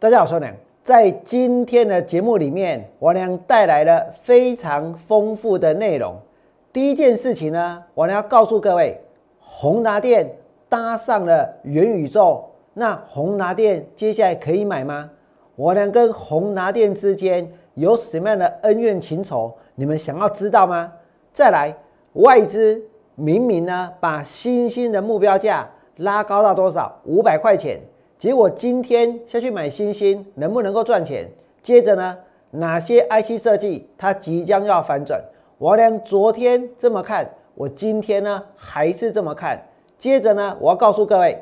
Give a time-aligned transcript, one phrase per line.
[0.00, 0.50] 大家好，我是梁。
[0.82, 6.16] 在今天的节目里面，王良带来了非常丰富的内容。
[6.72, 8.98] 第一件事情呢，王良要告诉各位，
[9.38, 10.26] 宏达电
[10.70, 12.42] 搭上了元宇宙，
[12.72, 15.10] 那宏达电接下来可以买吗？
[15.56, 19.54] 王良跟宏达电之间有什么样的恩怨情仇？
[19.74, 20.90] 你们想要知道吗？
[21.30, 21.76] 再来，
[22.14, 22.82] 外资
[23.16, 26.90] 明明呢把新兴的目标价拉高到多少？
[27.04, 27.78] 五百块钱。
[28.20, 31.26] 结果今天下去买新星能不能够赚钱？
[31.62, 32.18] 接着呢，
[32.50, 35.18] 哪些 IC 设计它即将要反转？
[35.56, 39.58] 我连昨天这么看，我今天呢还是这么看。
[39.96, 41.34] 接着呢，我要告诉各位，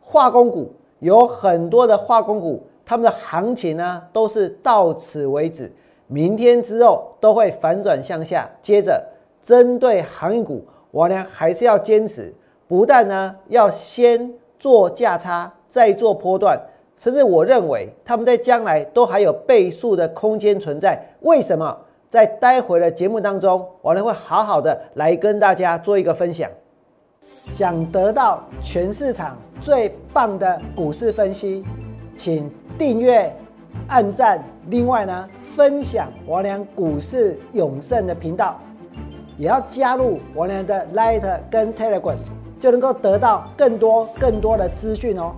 [0.00, 5.70] 化工股有很多的化工股，他们的行情呢都是到此为止，
[6.08, 8.50] 明天之后都会反转向下。
[8.60, 9.00] 接着
[9.40, 12.34] 针对航运股，我呢还是要坚持，
[12.66, 15.52] 不但呢要先做价差。
[15.74, 16.56] 在做波段，
[16.96, 20.96] 甚至我认为他们在将来都还有倍数的空间存在。
[21.22, 21.76] 为什么？
[22.08, 26.48] 在待会的节目当中，我呢会好好的来跟大家做一个分享。
[27.20, 31.64] 想得到全市场最棒的股市分析，
[32.16, 33.34] 请订阅、
[33.88, 38.60] 按赞，另外呢分享王良股市永胜的频道，
[39.36, 42.14] 也要加入王良的 Light 跟 Telegram，
[42.60, 45.32] 就能够得到更多更多的资讯哦。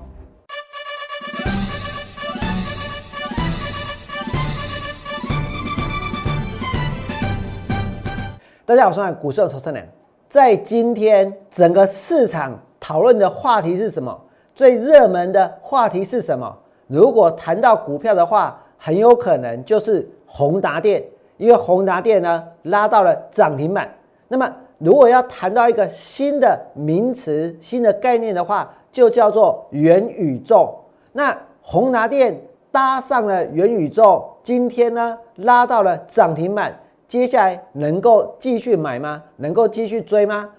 [8.67, 9.89] 大家好，我是股市的投资人。
[10.29, 14.21] 在今天整个市场讨论的话题是什么？
[14.57, 16.53] 最热门的话题是什么？
[16.89, 21.01] 如果谈到股票的话，很有可能就是宏达电，
[21.37, 23.89] 因为宏达电呢拉到了涨停板。
[24.27, 30.77] 那么，如果要谈到一个新的名词、新的概念的话，就叫做元宇宙。
[31.13, 32.37] 那宏达电
[32.73, 36.77] 搭上了元宇宙，今天呢拉到了涨停板。
[37.09, 39.23] 接下来能够继续买吗？
[39.37, 40.51] 能够继续追吗？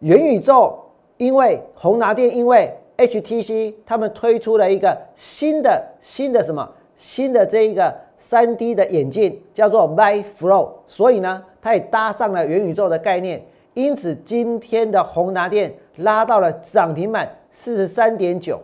[0.00, 0.78] 元宇宙，
[1.16, 13.42] 因为宏达电，因为 HTC 他们推出了一个新的新的什么新的这一个三 D 的眼镜，叫做 My Flow，所以呢，它也搭上了元宇宙的概念。
[13.74, 18.60] 因此，今天的宏达电拉到了涨停板四十三点九。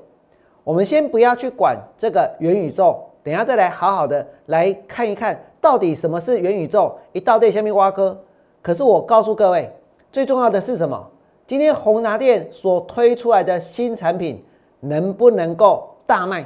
[0.65, 5.41] 我们先不要去管这个元宇宙，等下再来好好的来看一看。
[5.65, 6.93] 到底什么是元宇宙？
[7.13, 8.21] 一到店下面挖哥。
[8.61, 9.75] 可是我告诉各位，
[10.13, 11.03] 最重要的是什么？
[11.47, 14.45] 今天宏达电所推出来的新产品
[14.81, 16.45] 能不能够大卖？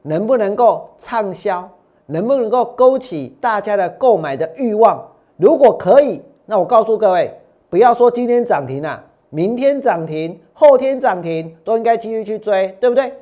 [0.00, 1.68] 能不能够畅销？
[2.06, 5.06] 能不能够勾起大家的购买的欲望？
[5.36, 7.30] 如果可以，那我告诉各位，
[7.68, 13.12] 不要说今天涨停了，明天涨停，后天涨停，都应该继续去追，对不对？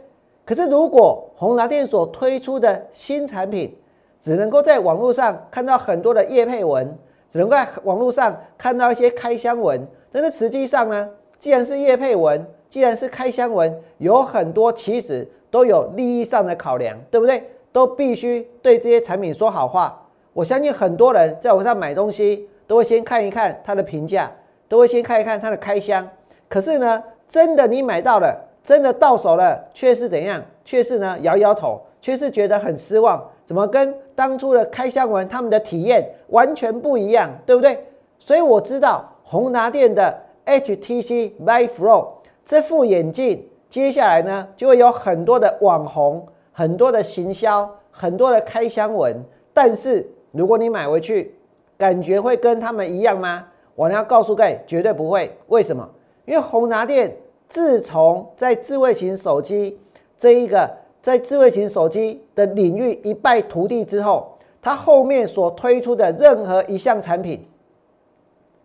[0.45, 3.77] 可是如果宏达电所推出的新产品，
[4.25, 6.97] 只能够在网络上看到很多的叶配文，
[7.31, 9.87] 只能够在网络上看到一些开箱文。
[10.11, 17.51] 但是实际上呢，既然是叶配文，既然是开箱文，有很多其实都有利益上的考量，对不对？
[17.71, 20.01] 都必须对这些产品说好话。
[20.33, 24.33] 我相信很多人在网上买东西，都会先看一看它的评价，
[24.69, 26.09] 都会先看一看它的开箱。
[26.49, 30.43] 可是呢，真的你买到了，真的到手了，却是怎样？
[30.65, 33.23] 却是呢摇摇头，却是觉得很失望。
[33.45, 37.85] 怎么跟当初的开箱文他们的体验完全不一样，对不对？
[38.19, 40.17] 所以我知道宏达电的
[40.47, 42.09] HTC Vive Pro
[42.45, 49.25] 这副眼镜，接下来呢就会有很多的网红、很多的行销、很多的开箱文。
[49.53, 51.35] 但是如果你买回去，
[51.77, 53.45] 感觉会跟他们一样吗？
[53.75, 55.37] 我要告诉各位，绝对不会。
[55.49, 55.89] 为什么？
[56.25, 57.17] 因为宏达电
[57.49, 59.79] 自从在智慧型手机
[60.17, 60.71] 这一个。
[61.05, 67.47] 在智慧型手机的领域一败涂地之后，它后面所推出的任何一项产品，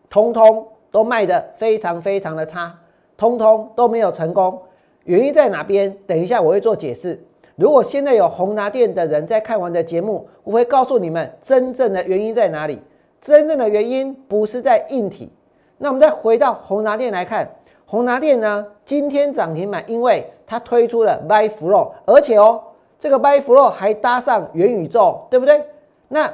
[0.09, 2.73] 通通都卖得非常非常的差，
[3.17, 4.57] 通通都没有成功。
[5.03, 5.94] 原因在哪边？
[6.07, 7.22] 等一下我会做解释。
[7.57, 12.80] 如果现在有宏达电的人在看完的节目，我会告诉你们真正的原因在哪里。
[13.19, 15.30] 真正的原因不是在硬体。
[15.77, 17.50] 那我们再回到宏达电来看。
[17.91, 22.62] 宏达电呢，今天涨停板，因为它推出了 By Flow，而且哦，
[23.00, 25.59] 这个 By Flow 还搭上元宇宙，对不对？
[26.07, 26.31] 那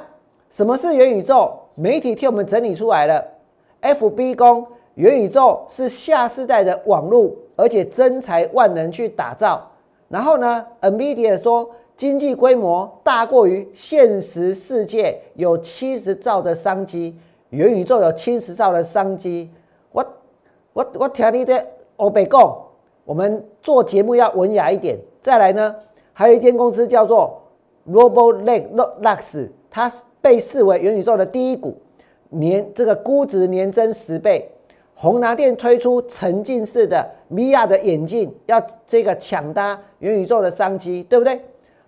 [0.50, 1.50] 什么是元宇宙？
[1.74, 3.24] 媒体替我们整理出来了。
[3.80, 4.66] FB 公
[4.96, 9.66] 元宇宙是下世代的网络，而且真才万能去打造。
[10.08, 17.18] 然后呢，NVIDIA 说经济规模大过于现实世界，有七十兆的商机，
[17.48, 19.50] 元宇宙有七十兆的商机。
[20.76, 22.54] 我我听你这欧北讲，
[23.06, 24.98] 我们做节目要文雅一点。
[25.22, 25.74] 再来呢，
[26.12, 27.40] 还有一间公司叫做
[27.90, 29.90] Roblox，它
[30.20, 31.74] 被视为元宇宙的第一股，
[32.28, 34.50] 年这个估值年增十倍。
[34.94, 41.40] 宏达电推出沉浸式的 VR 的眼镜，要这个抢搭元宇宙的商机，对不对？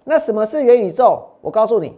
[0.05, 1.23] 那什么是元宇宙？
[1.43, 1.94] 我告诉你，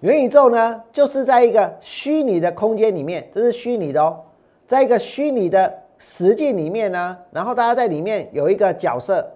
[0.00, 4.18] 元宇宙呢，就是在一个虚拟的空间里面，这是虚拟的哦，
[4.66, 9.26] 在一个虚拟的实际里面呢，然后大家在里面有一个角色，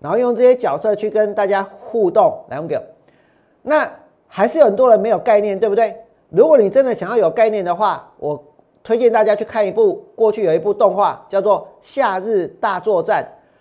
[0.00, 2.44] 然后用这些角色去跟大家互动。
[2.48, 2.80] 来，我给，
[3.62, 3.90] 那
[4.26, 5.96] 还是有很多人没有概念，对不对？
[6.30, 8.42] 如果你真的想要有概念的话，我。
[8.86, 13.20] 推荐大家去看一部过去有一部动画，叫做《夏日大作战》，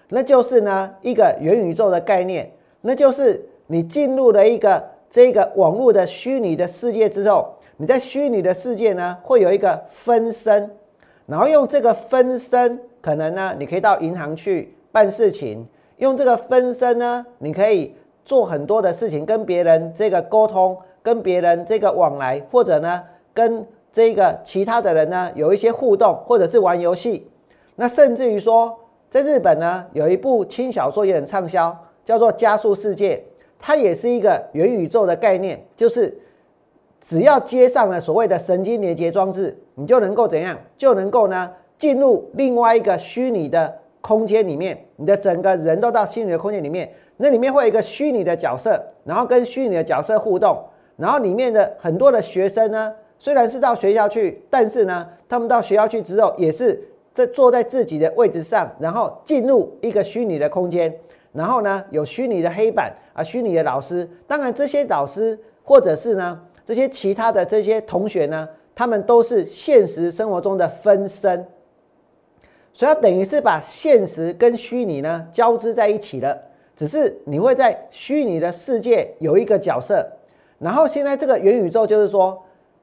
[0.10, 2.48] 那就是呢一个元宇宙的概念，
[2.82, 10.70] 那就是你进入了一个这个网络的虚拟的世界之后，你在虚拟的世界呢会有一个分身，
[11.26, 15.68] 然后用这个分身，可能呢你可以到银行去办事情，
[15.98, 23.66] 用这个分身呢你可以做很多的事情，跟别人这个沟通，跟别人这个往来，或者呢跟。
[23.96, 27.26] 这个其他的人呢，有一些互动，或者是玩游戏，
[27.78, 28.78] 那甚至于说，
[29.10, 31.74] 在日本呢，有一部轻小说也很畅销，
[32.04, 33.16] 叫做《加速世界》，
[33.58, 36.14] 它也是一个元宇宙的概念，就是
[37.08, 43.72] 只要接上了所谓的神经连接装置，你就能够怎样，就能够呢进入另外一个虚拟的
[44.02, 50.58] 空间里面，你的整个人都到虚拟的空间里面，那里面会有一个虚拟的角色，然后跟虚拟的角色互动，
[50.98, 52.92] 然后里面的很多的学生呢。
[53.20, 56.82] 虽然是到学校去，但是呢，他们到学校去之后，也是
[57.14, 60.92] 在坐在自己的位置上，然后进入一个虚拟的空间，
[61.34, 64.10] 然后呢，有虚拟的黑板啊，虚拟的老师。
[64.26, 71.46] 当然，这些老师或者是呢，这些其他的这些同学呢，他们都是现实生活中的分身，
[72.74, 76.38] 所以等于是把现实跟虚拟呢交织在一起了。
[76.76, 80.06] 只是你会在虚拟的世界有一个角色，
[80.60, 82.42] 然后现在这个元宇宙就是说。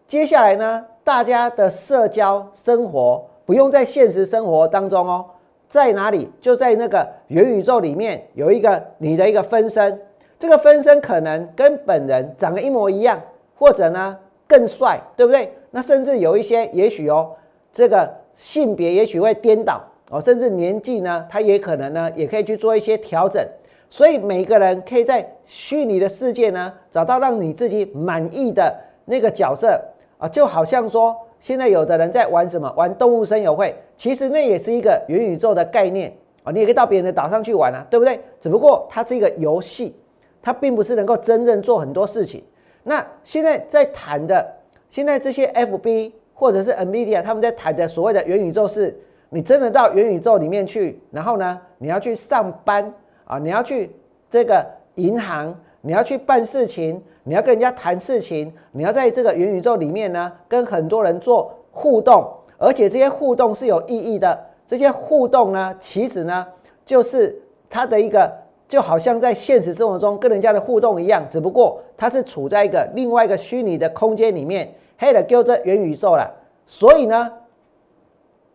[0.08, 5.24] 接下来呢，大家的社交生活不用在现实生活当中哦，
[5.70, 6.30] 在哪里？
[6.38, 9.98] 就在那个元宇宙里面有一个你的一个分身，
[10.38, 13.18] 这个分身可能跟本人长得一模一样，
[13.62, 14.18] 或者呢
[14.48, 15.52] 更帅，对不对？
[15.70, 17.30] 那甚至有一些，也许哦，
[17.72, 19.80] 这个性别也许会颠倒
[20.10, 23.40] 哦，甚至年纪呢，他也可能呢也可以去做一些调整。
[23.88, 29.80] 所以每个人可以在虚拟的世界呢，找到让你自己满意的那个角色。
[30.18, 32.68] 啊，就好像说，现在有的人在玩什么？
[32.76, 36.12] 玩动物森友会，其实那也是一个元宇宙的概念
[36.42, 36.50] 啊。
[36.50, 38.18] 你也可以到别人的岛上去玩啊，对不对？
[38.40, 39.94] 只不过它是一个游戏，
[40.42, 42.42] 它并不是能够真正做很多事情。
[42.82, 44.46] 那现在在谈的，
[44.88, 48.98] 现在这些 FB 或者是 NVIDIA 他们在谈的所谓的元宇宙，是
[49.30, 52.92] 你真的到元宇宙里面去，然后呢，你要去上班
[53.24, 53.90] 啊，你要去
[54.28, 57.02] 这个银行，你要去办事情。
[57.24, 62.28] 你要跟人家谈事情，你要在这个元宇宙里面呢，跟很多人做互动，
[62.58, 64.36] 而且这些互动是有意义的。
[64.66, 66.44] 这些互动呢，其实呢，
[66.84, 67.40] 就是
[67.70, 68.28] 它的一个，
[68.72, 76.26] 就好像在现实生活中跟人家的互动一样，只不过它是处在一个另外一个虚拟的空间里面，黑的叫做元宇宙了。
[76.64, 77.30] 所以呢，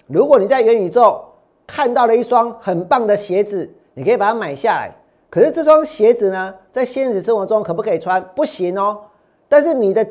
[0.08, 1.24] 如果你在元宇宙
[1.68, 4.92] 看到了一双很棒的鞋子，你可以把它买下来。
[5.30, 8.20] 可是这双鞋子呢，在现实生活中可不可以穿？
[8.34, 9.00] 不行哦。
[9.48, 10.04] 但是你的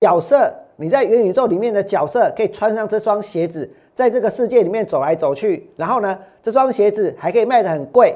[0.00, 5.70] 角色，你在元宇宙里面的角色，可以穿上这双鞋子，在这个世界里面走来走去。
[5.76, 8.12] 然后呢，这双鞋子还可以卖得很贵。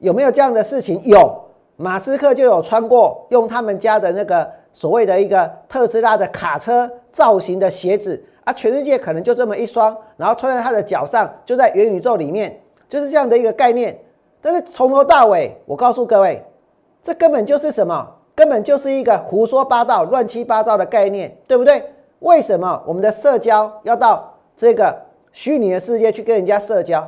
[0.00, 1.00] 有没有这样的事情？
[1.04, 1.40] 有，
[1.76, 13.98] 马斯克就有穿过，用他们家的那个所谓的一个特斯拉的卡车造型的鞋子啊，全世界可能就这么一双，然后穿在他的脚上，就在元宇宙里面，就是这样的一个概念。
[14.42, 16.42] 但是从头到尾，我告诉各位，
[17.02, 18.06] 这根本就是什么？
[18.34, 21.84] 根本就是一个胡说八道、乱七八糟的概念，对不对？
[22.20, 24.96] 为什么我们的社交要到这个
[25.32, 27.06] 虚拟的世界去跟人家社交？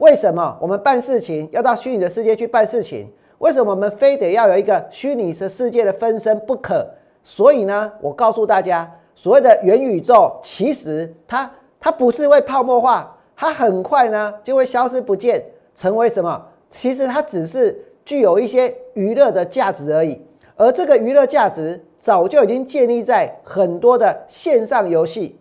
[0.00, 3.06] 为什么我们办事情要到虚拟的世界去办事情？
[3.36, 6.86] 为什么我们非得要有一个虚拟的世界的分身不可？
[7.22, 16.46] 所以呢，我告诉大家，所谓的元宇宙，其实它它不是会泡沫化，它很快呢就会消失不见，成为什么？
[16.70, 20.18] 其实它只是具有一些娱乐的价值而已，
[20.56, 25.38] 而这个娱乐价值早就已经建立在很多的线上游戏，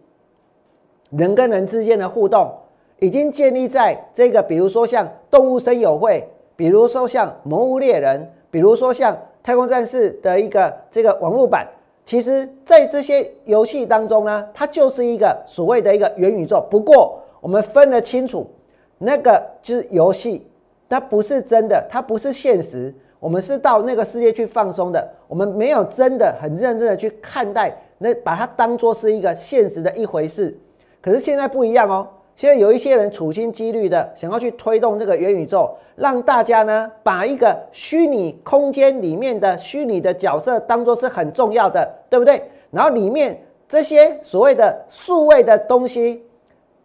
[1.11, 2.51] 人跟人之间的互动
[2.99, 11.67] 已经建立在这个，比如说像动物森友会，比如说像魔物猎人，比如说像太空战士的一个这个网络版。
[12.05, 16.59] 其实，在这些游戏当中呢，它就是一个所谓的一个元宇宙。
[16.67, 18.49] 不过，我们分得清楚，
[18.97, 20.47] 那个就是游戏。
[20.89, 22.91] 它不是真的，它不是现实。
[23.19, 30.57] 我们是到那个世界去放松的，我们没有真的很认真的去看待，那把它当做是一个现实的一回事。
[30.99, 32.07] 可是现在不一样哦，
[32.39, 42.41] 现在有一些人处心积虑的想要去推动这个元宇宙，让大家呢把一个虚拟空间里面的虚拟的角色当做是很重要的，对不对？
[42.71, 46.23] 然后里面这些所谓的数位的东西。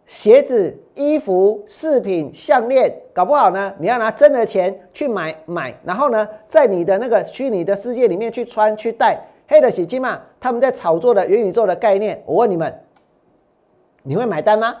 [0.05, 9.17] 鞋子、衣服、饰品、项链，搞不好呢，你要拿真的钱去买买，然后呢，在你的那个虚拟的世界里面去穿去戴。
[9.47, 12.71] 黑的喜金嘛，他们在炒作的元宇宙的概念，我问你们，
[14.03, 14.75] 你会买单吗？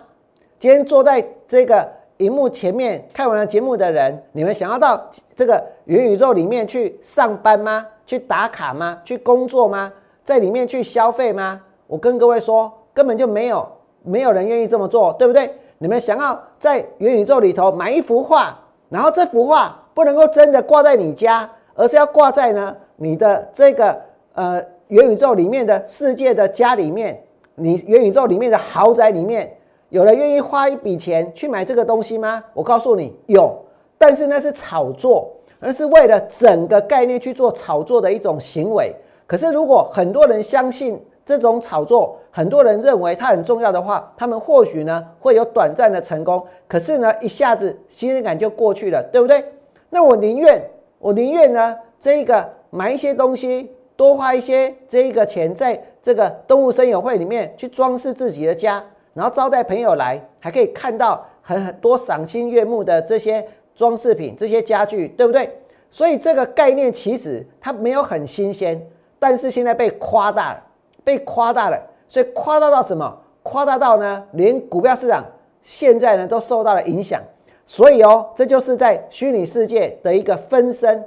[0.57, 7.85] 今天坐在这个荧幕前面看完了节目的人，你们想要到这个元宇宙里面去上班吗？
[8.05, 8.99] 去打卡吗？
[9.03, 9.91] 去工作吗？
[10.23, 11.61] 在里面去消费吗？
[11.87, 13.67] 我跟各位说，根本就没有。
[14.07, 15.51] 没有人愿意这么做，对不对？
[15.79, 18.55] 你们想要在元宇宙里头买一幅画，
[18.87, 23.99] 然后这幅画不能够真的挂在你家，而是要挂在呢你的这个
[24.33, 27.19] 呃元宇宙里面的世界的家里面，
[27.55, 29.51] 你元宇宙里面的豪宅里面，
[29.95, 32.43] 有人愿意花一笔钱去买这个东西吗？
[32.53, 33.57] 我告诉你有，
[33.97, 38.93] 但是那是炒作，而是为了整个概念去做炒作的一种行为。
[39.25, 49.41] 可是如果很多人相信，这种炒作，很多人认为它很重要的话，他们或许呢会有短暂的成功，可是呢一下子新鲜感就过去了，对不对？
[49.89, 50.61] 那我宁愿
[50.99, 58.83] 我宁愿呢这个买一些东西，多花一些这个钱，在这个动物森友会里面去装饰自己的家，
[59.15, 63.43] 然后招待朋友来，还可以看到很多赏心悦目的这些
[63.73, 65.49] 装饰品、这些家具，对不对？
[65.89, 68.79] 所以这个概念其实它没有很新鲜，
[69.17, 70.61] 但是现在被夸大了。
[71.03, 71.79] 被夸大了，
[72.09, 73.15] 所以夸大到什么？
[73.43, 75.23] 夸大到呢，连股票市场
[75.61, 77.21] 现在呢都受到了影响。
[77.67, 81.05] 所以哦，这就是在虚拟世界的一个分身，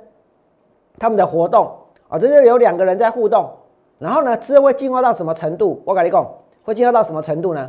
[0.99, 1.71] 他们的活动
[2.09, 3.50] 啊，这就有两个人在互动。
[3.99, 5.83] 然后呢，之后会进化到什么程度？
[5.85, 6.25] 我跟你讲，
[6.62, 7.69] 会进化到什么程度呢？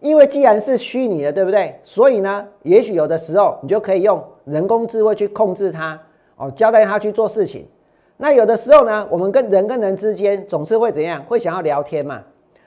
[0.00, 1.78] 因为既然是虚拟的，对不对？
[1.82, 5.98] 所以呢，也许有的时候你就可以用人工智慧去控制它
[6.36, 7.66] 哦，交代它去做事情。
[8.18, 11.22] 那有的时候呢，我们跟人跟人之间总是会怎样？
[11.24, 12.22] 会想要聊天嘛？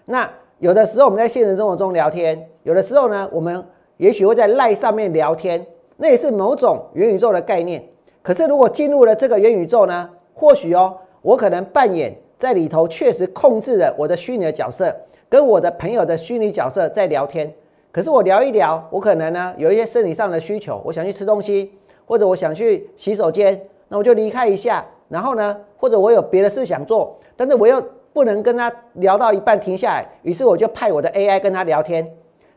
[0.05, 3.63] 那有的时候我们在现实生活中聊天，有的时候呢，我们
[3.97, 5.65] 也许会在赖上面聊天，
[5.97, 7.83] 那也是某种元宇宙的概念。
[8.21, 14.93] 可是如果进入了这个元宇宙呢，或许哦，我可能扮演在里头，确实控制了我的虚拟的角色，
[15.29, 17.53] 跟我的朋友的虚拟角色在聊天。
[17.91, 21.73] 可是我聊一聊，我可能呢有一些生理上的需求，我想去吃东西，
[22.05, 24.85] 或者我想去洗手间，那我就离开一下。
[25.07, 27.83] 然后呢，或者我有别的事想做，但是我又
[28.13, 32.07] 不能跟他聊到一半停下来，于是我就派我的 AI 跟他聊天。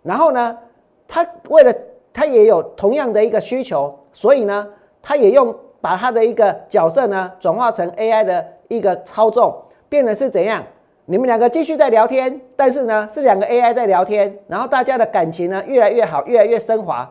[0.02, 0.58] 然后呢，
[1.08, 1.74] 他为了
[2.12, 4.68] 他也有同样的一个需求，所以呢，
[5.00, 9.54] 他也用把他的一个角色呢转化成 AI 的一个操纵，
[9.88, 10.62] 变得是怎样？
[11.06, 17.10] 你们两个继续在聊天，但是呢是两个 AI 在聊天，然后大家的感情呢越来越好，越来越升华。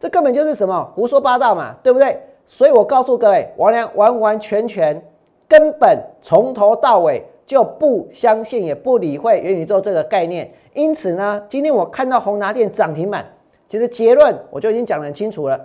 [0.00, 2.20] 这根本就是什么胡说八道嘛，对不对？
[2.46, 5.00] 所以我告诉各位，王良完完全全
[5.46, 10.50] 根本从头到尾就不相信，也不理会元宇宙这个概念。
[10.74, 13.24] 因此呢，今天我看到宏达电涨停板，
[13.68, 15.60] 其实结论我就已经讲得很清楚了。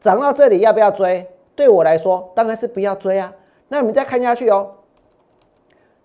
[0.00, 1.26] 涨到这里要不要追？
[1.54, 3.32] 对我来说，当然是不要追啊。
[3.68, 4.70] 那我们再看下去哦。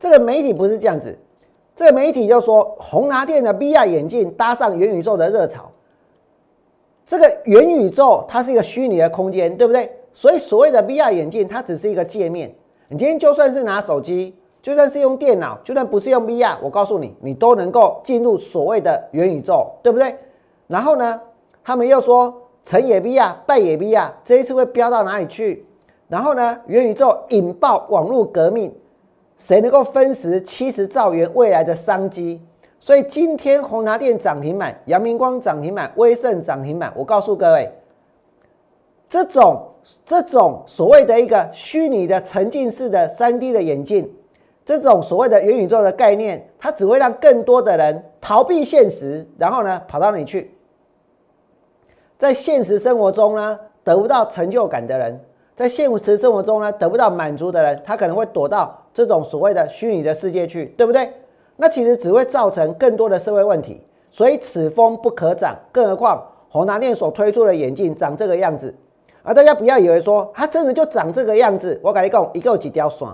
[0.01, 1.15] 这个媒体不是这样子，
[1.75, 5.72] 这个媒体就说红拿电的 VR 眼镜搭上元宇宙的热潮。
[7.05, 9.91] 这个元宇宙它是一个虚拟的空间，对不对？
[10.12, 12.51] 所以所谓的 VR 眼镜，它只是一个界面。
[12.88, 20.15] 你今天就算是拿手机，就算是用电脑，就算不是用 VR，我告诉你，你都能够进入所谓的元宇宙，对不对？
[20.65, 21.22] 然后呢，
[21.63, 25.63] 他们又说成也 VR，败也 VR，这一次会飙到哪里去？
[26.08, 28.74] 然后呢，元宇宙引爆网络革命，
[29.42, 32.40] 谁能够分食七十兆元未来的商机？
[32.80, 36.94] 所以今天宏达电涨停板，阳明光涨停板，威盛涨停板。
[36.96, 37.68] 我告诉各位，
[39.10, 39.60] 这种
[40.06, 44.08] 这种所谓的一个虚拟的沉浸式的三 D 的眼镜，
[44.64, 50.52] 这种所谓的元宇宙的概念，它只会让更多的人逃避现实，然后呢跑到哪里去？
[52.20, 55.20] 在现实生活中呢得不到成就感的人，
[55.56, 61.12] 在现实生活中呢得不到满足的人，他可能会躲到这种所谓的虚拟的世界去，对不对？
[61.58, 63.80] 那其实只会造成更多的社会问题，
[64.10, 65.56] 所以此风不可长。
[65.72, 68.74] 更何况宏达电所推出的眼镜长这个样子，
[69.22, 71.80] 啊，大家不要以为说它真的就长这个样子。
[71.84, 73.08] 我跟你讲，一共几条线，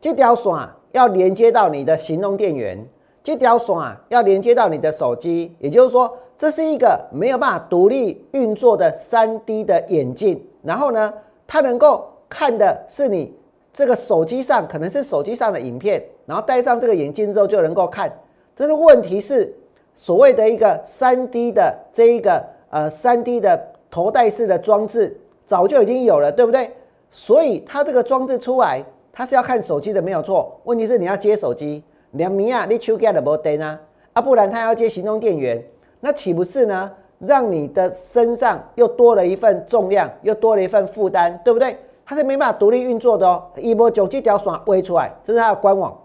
[0.00, 0.52] 这条线
[0.92, 2.84] 要连接到你的行动电源，
[3.22, 3.76] 这条线
[4.08, 10.44] 要连接到你的手机，也就是说，这是一个没有办法独立运作的三 D 的眼镜。
[10.62, 11.12] 然后呢，
[11.46, 13.32] 它能够看的是你
[13.72, 18.12] 这个手机上可能是手机上的影片，然后戴上这个眼镜之后就能够看。
[18.56, 19.52] 这个问题是
[19.94, 23.60] 所谓的一个三 D 的这一个呃三 D 的
[23.90, 26.70] 头戴式的装置早就已经有了，对不对？
[27.10, 30.60] 所以它这个装置出来，它是要看手机的没有错。
[30.64, 33.78] 问题是你要接手机，两米啊，你手机的没电呢，
[34.12, 35.62] 啊不然它要接行动电源，
[36.00, 36.90] 那岂不是呢？
[37.18, 41.76] 让你的身上又多了一份重量，又多了一份负担，对不对？
[42.10, 43.40] 它是没办法独立运作的哦。
[43.56, 45.96] 一波九这条线微出来，这是它的官网。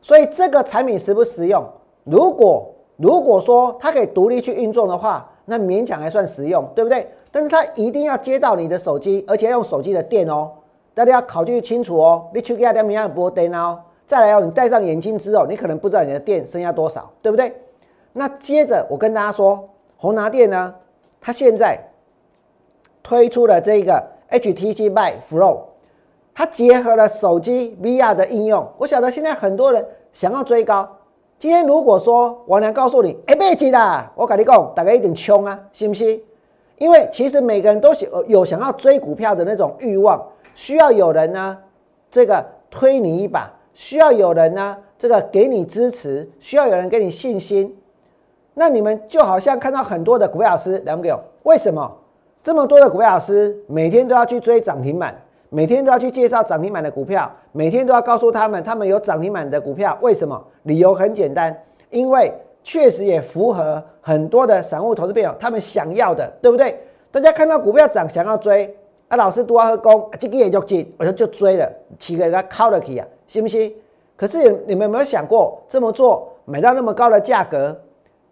[0.00, 1.62] 所以这个产品实不实用？
[2.04, 7.06] 如果如果说它可以独立去运作的话，那勉强还算实用，对不对？
[7.30, 10.50] 但是它一定要接到你的手机，而且要用手机的电哦。
[10.94, 12.26] 大家要考虑清楚哦。
[12.32, 13.78] 你去给他两米样拨电哦。
[14.06, 17.54] 再来哦，你戴上眼镜之后，你可能不知道你的电剩下多少，对不对？
[18.14, 20.74] 那接着我跟大家说，宏达电呢，
[21.20, 21.78] 它现在
[23.02, 25.60] 推出了这个 HTC Vive Pro，
[26.34, 28.66] 它结合了手机 VR 的应用。
[28.78, 30.88] 我晓得现在很多人想要追高。
[31.38, 36.20] 今天如果说王良告诉你，哎，别急啦，我跟你讲，大概一点冲啊，信不信？
[36.78, 40.22] 因为其实每个人都有有想要追股票的那种欲望，
[40.54, 41.58] 需要有人呢，
[42.10, 47.76] 这个推你一把，需要有人呢，这个给你支持，需要有人给你信心。
[48.54, 51.94] 那你们就好像看到很多的股票老师，两个为什么
[52.46, 55.12] 这么多的股票老师每天都要去追涨停板，
[55.48, 59.98] 每天都要去介绍涨停板的股票，每天都要告诉他们他们有涨停板的股票？
[60.00, 60.40] 为什么？
[60.62, 61.52] 理由很简单，
[61.90, 66.78] 因为确实也符合很多的散户投资朋友他们想要的，对不对？
[67.10, 68.72] 大家看到股票涨想要追，
[69.08, 73.74] 啊，老师多喝功，这个也就进，我就就追了，起个他靠了起啊，信不信？
[74.14, 77.76] 可是你们有没有想过，这么做买到那么高的价格？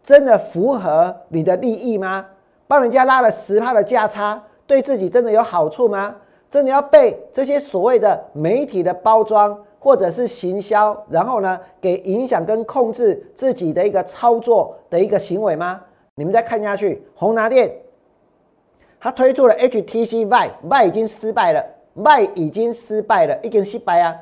[0.04, 2.24] 真的符合你的利益吗？
[2.74, 6.12] 帮人家拉了十帕的价差，对自己真的有好处吗？
[6.50, 15.80] 真的要被这些所谓的媒体的包装或者是行销，然后呢，给影响跟控制自己的一个操作的一个行为吗？
[16.16, 17.72] 你们再看下去，宏达电，
[18.98, 24.16] 它推出了 HTC 卖卖已经失败了卖已经失败了，已经失败啊！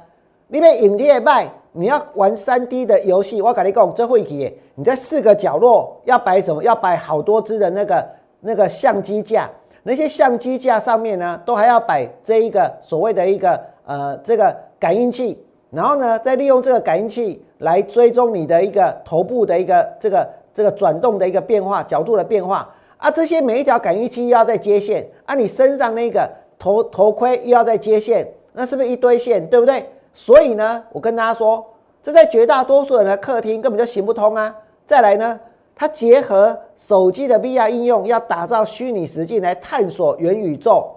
[0.49, 1.49] 你被影贴 Vive。
[1.75, 6.63] 你要玩三 D 的游戏，我跟你讲，这会题，你在四个角落要摆什么？
[6.63, 8.07] 要摆好多只的那个
[8.43, 9.49] 那个相机架，
[9.85, 26.29] 那些相机架上面呢，都还要摆这一个所谓的一个呃这个感应器，然后呢，再利用这个感应器来追踪你的一个头部的一个这个这个转动的一个变化角度的变化啊，这些每一条感应器又要在接线啊，你身上那个
[26.59, 29.89] 头头盔又要在接线，那是不是一堆线，对不对？
[30.13, 31.65] 所以呢，我跟大家说，
[32.03, 34.55] 这在绝大多数人的客厅根本就行不通啊！
[34.87, 35.41] 再来呢，
[35.75, 40.89] 它结合手机的 VR 应用，要打造虚拟实境来探索元宇宙，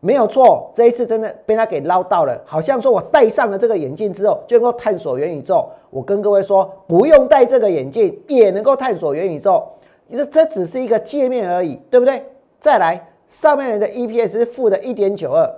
[0.00, 0.70] 没有错。
[0.74, 5.68] 这一次真的被他给捞到了，好像说我戴上了这个眼镜之后就能够探索元宇宙。
[5.90, 9.66] 我跟各位说，不用戴这个眼镜也能够探索元宇宙，
[10.10, 12.22] 这这只是一个界面而已，对不对？
[12.60, 15.50] 再来，上面人的 EPS 是负的一点九二。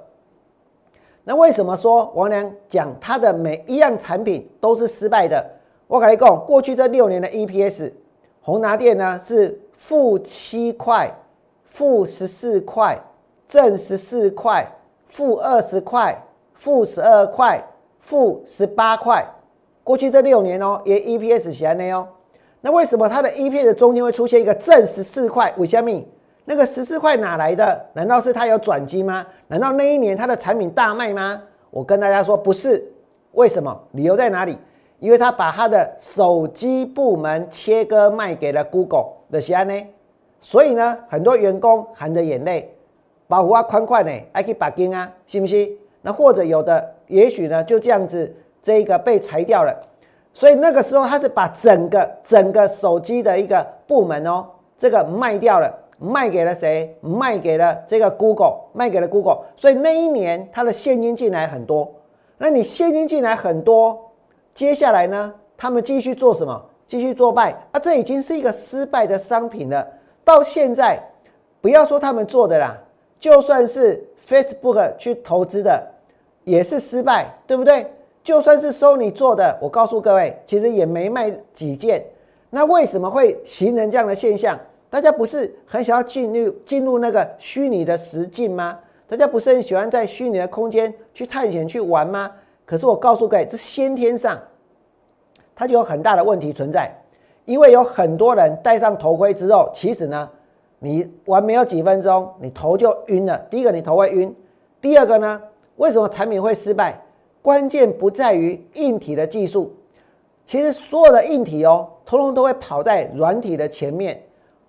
[1.25, 5.45] 那为什么说王良讲他的每一样产品都是失败的？
[5.87, 7.91] 我跟你讲，过去这六年的 EPS，
[8.43, 11.13] 宏达电呢是负七块、
[11.65, 12.99] 负十四块、
[13.49, 14.67] 正十四块、
[15.09, 16.17] 负二十块、
[16.55, 17.63] 负十二块、
[18.01, 19.25] 负十八块。
[19.85, 22.09] 过去这六年哦，也 EPS 起来呢哦。
[22.61, 25.53] 那为什么它的 EPS 中间会出现一个正十四块？
[25.57, 25.91] 为什么？
[26.45, 27.87] 那个十四块哪来的？
[27.93, 29.25] 难道是它有转机吗？
[29.49, 31.43] 难道那一年它的产品大卖吗？
[31.71, 32.85] 我跟大家说不是，
[33.33, 33.79] 为什么？
[33.93, 34.59] 理由在哪里？
[35.01, 39.75] 因为他把他的手机部门切割卖给了 Google 的西安呢，
[40.41, 42.73] 所以呢，很多员工含着眼泪，
[43.27, 45.77] 保护啊宽宽呢，还可以把金啊，信不信？
[46.03, 48.33] 那或者有的也许呢就这样子，
[48.63, 49.75] 这个被裁掉了，
[50.33, 54.47] 所以那个时候他是把整个整个手机的一个部门哦，
[54.79, 55.75] 这个卖掉了。
[56.03, 56.97] 卖给了谁？
[57.03, 59.41] 卖给了这个 Google，卖给了 Google。
[59.55, 61.87] 所以那一年他的现金进来很多。
[62.39, 64.10] 那你现金进来很多，
[64.61, 65.33] 接下来呢？
[65.57, 66.63] 他们继续做什么？
[66.87, 67.81] 继续作败啊！
[67.81, 69.89] 这已经是一个失败的商品了。
[70.23, 71.03] 到现在，
[71.63, 72.77] 不要说他们做的啦，
[73.19, 75.83] 就算是 Facebook 去投资的，
[76.45, 77.91] 也是失败，对不对？
[78.23, 82.05] 就算是 Sony 做的，我告诉各位，其实也没卖几件。
[82.51, 84.61] 那为什么会形成这样的现象？
[84.91, 88.79] 大家不是很想要进入进入那个虚拟的实境吗？
[89.09, 92.31] 大家不是很喜欢在虚拟的空间去探险去玩吗？
[92.67, 94.39] 可是我告诉各位，这先天上
[95.61, 96.91] 它就有很大的问题存在，
[97.45, 100.27] 因为有很多人戴上头盔之后，其实呢，
[100.79, 103.37] 你玩没有几分钟，你头就晕了。
[103.51, 104.31] 第一个，你头会晕；
[104.81, 105.39] 第二个呢，
[105.77, 106.99] 为什么产品会失败？
[107.43, 109.71] 关键不在于硬体的技术，
[110.47, 114.19] 其实所有的硬体哦，通通都会跑在软体的前面。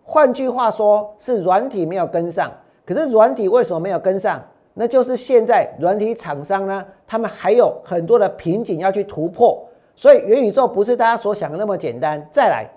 [0.04, 2.52] 换句话说，是软体没有跟上。
[2.86, 4.42] 可是软体为什么没有跟上？
[4.74, 9.66] 那就是现在软体厂商呢，他们还有很多的瓶颈要去突破。
[10.02, 12.28] 所以元宇宙不是大家所想的那么简单。
[12.32, 12.68] 再来，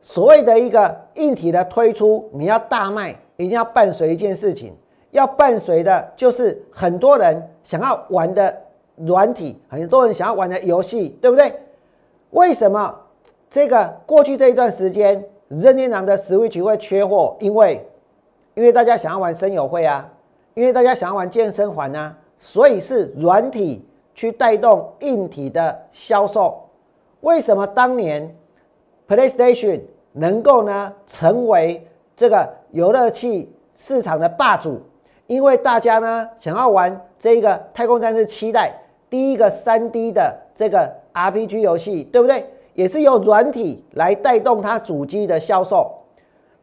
[0.00, 4.74] 所谓的一个硬体的推出，你要大卖，一定要伴随一件事情，
[5.10, 8.56] 要伴随的就是很多人想要玩的
[8.96, 11.52] 软体，很多人想要玩的游戏，对不对？
[12.30, 12.98] 为什么
[13.50, 17.36] 这个过去这一段时间，任天堂的 Switch 会缺货？
[17.38, 17.86] 因为
[18.54, 20.10] 因为大家想要玩声友会啊，
[20.54, 23.86] 因为大家想要玩健身环啊，所以是软体。
[24.20, 26.62] 去带动硬体的销售，
[27.22, 28.36] 为什么当年
[29.08, 29.80] PlayStation
[30.12, 34.78] 能够呢成为这个游乐器市场的霸主？
[35.26, 38.68] 因为大家呢想要玩这个《太空战士七代》
[39.08, 42.44] 第一个三 D 的这个 RPG 游戏，对不对？
[42.74, 45.90] 也是由软体来带动它主机的销售。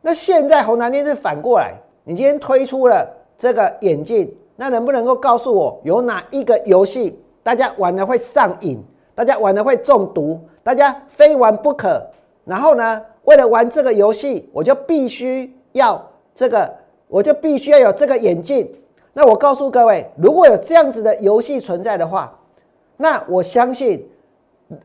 [0.01, 7.19] 那现在红蓝电是反过来，你今天推出了这个眼镜，那能不能够告诉我有哪一个游戏？
[7.47, 8.77] 大家玩了会上瘾，
[9.15, 12.05] 大家玩了会中毒，大家非玩不可。
[12.43, 16.05] 然后呢，为了玩这个游戏，我就必须要
[16.35, 16.69] 这个，
[17.07, 18.69] 我就必须要有这个眼镜。
[19.13, 22.37] 那我告诉各位，如果有这样子的游戏存在的话，
[22.97, 24.05] 那我相信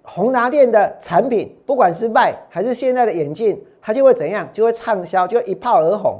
[0.02, 6.16] 宏达电的产品，不管是卖还是现在的眼镜，它就会怎样，就会畅销，就会一炮而红。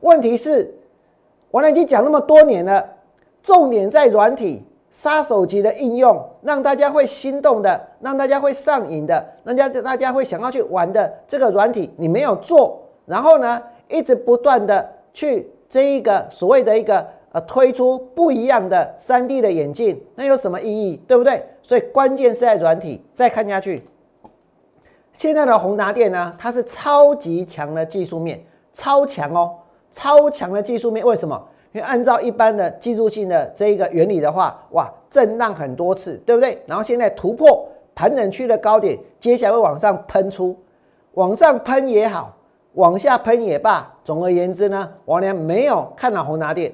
[0.00, 0.74] 问题是，
[1.50, 2.86] 我已经讲那么多年了，
[3.42, 4.62] 重点在软体。
[4.96, 21.44] 杀手级的应用，让大家会心动的，让大家会上瘾的，让大家大家会想要去玩的这个软体，你没有做，然后呢，一直不断的去这一个所谓的一个呃推出不一样的三 D 的眼镜，那有什么意义，对不对？
[21.62, 23.04] 所以关键是在软体。
[23.12, 23.84] 再看下去，
[25.12, 29.56] 现在的宏达电呢，它是超级强的技术面，超强哦，
[29.92, 31.46] 超强的技术面，为什么？
[31.76, 36.58] 因为按照一般的技术性的这一个原理的话，哇，震荡很多次，对不对？
[36.64, 40.56] 然后现在突破盘整区的高点，接下来会往上喷出，
[41.12, 42.34] 往上喷也好，
[42.72, 46.72] 往下喷也罢，总而言之呢，王良没有看到宏达电。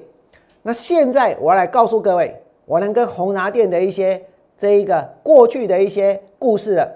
[0.61, 4.23] 那现在我来告诉各位，我能跟宏达电的一些
[4.57, 6.89] 这一个过去的一些故事了。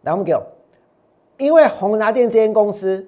[0.00, 0.34] 来，我们给，
[1.36, 3.06] 因为宏达电这间公司，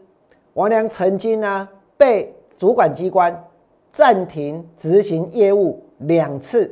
[0.52, 2.34] 王良曾经呢被。
[2.60, 3.42] 主管机关
[3.90, 6.70] 暂停执行业务两次，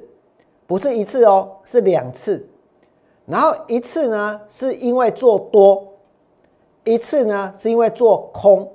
[0.66, 2.46] 不是一次哦，是两次。
[3.24, 5.82] 然后一次呢，是因为做多；
[6.84, 8.70] 一次呢，是因为做空。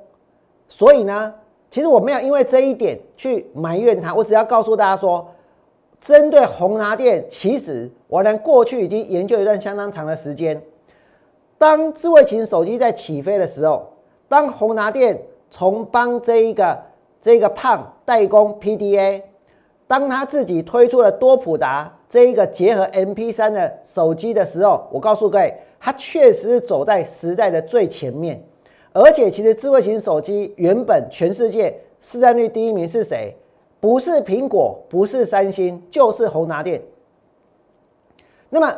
[0.67, 1.31] 所以呢，
[1.69, 5.23] 其实我没有因为这一点去埋怨他，我只要告诉大家说，
[6.01, 10.59] 针对宏达电，其实我呢过去已经研究一段相当长的时间。
[11.59, 13.87] 当智慧型手机在起飞的时候，
[14.27, 15.21] 当宏达电
[15.51, 16.75] 从帮这一个。
[17.23, 19.21] 这个胖代工 PDA，
[19.87, 28.43] 当他自己推出了多普达这一个结合 MP3 的手机的时候，我告诉各位，它确实是走在时代的最前面。
[28.91, 33.33] 而且，其实智慧型手机原本全世界市占率第一名是谁？
[33.79, 36.81] 不是苹果，不是三星，就是宏达电。
[38.49, 38.77] 那么，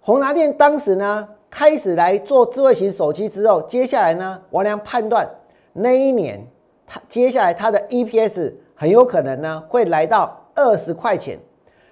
[0.00, 5.30] 宏达电当时呢开始来做智慧型手机之后，接下来呢，王良判断
[5.72, 6.44] 那一年。
[6.86, 11.38] 它接下来它的 EPS 很有可能呢会来到二十块钱，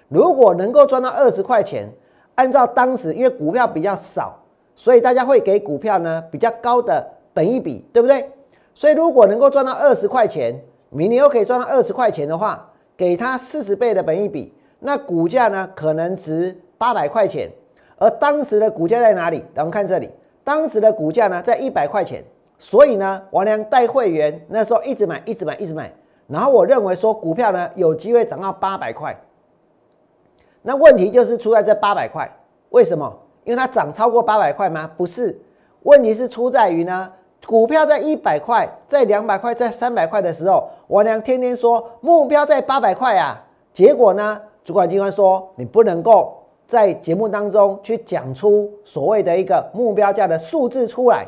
[0.07, 1.89] 如果能够赚到二十块钱，
[2.35, 4.37] 按照当时因为股票比较少，
[4.75, 8.29] 所以大家会给股票呢比较高的本益比，对不对？
[8.73, 17.49] 所以如果能够赚到二十块钱，明年又可以赚到二十块钱的话，给它四十倍的本益比，那股价呢可能值八百块钱，
[17.97, 19.43] 而当时的股价在哪里？
[19.55, 20.09] 我们看这里，
[20.43, 22.23] 当时的股价呢在一百块钱。
[22.63, 25.91] 所以呢，王良带会员那时候一直买，一直买，一直买。
[26.27, 29.13] 然后我认为说股票呢有机会涨到八百块。
[30.61, 32.31] 那问题就是出在这八百块，
[32.69, 33.13] 为什么？
[33.43, 34.89] 因为它涨超过八百块吗？
[34.95, 35.37] 不是，
[35.81, 37.11] 问题是出在于呢，
[37.45, 43.43] 股票在一百块、在两百块、在三百块的时候，王良天天说目标在八百块啊。
[43.73, 51.27] 结果呢，主管机关说你不能够在节目当中去讲出所谓的一个目标价的数字出来。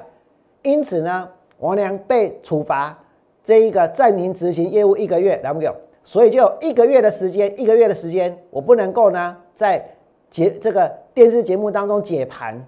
[0.66, 2.98] 因此呢，王良被处罚
[3.44, 5.72] 这一个暂停执行业务一个月，来不给，
[6.04, 9.86] 所以就有一个月的时间，一个月的时间，我不能够呢在
[10.32, 12.66] 节这个电视节目当中解盘，